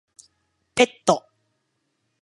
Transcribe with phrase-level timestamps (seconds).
[0.73, 1.21] ペット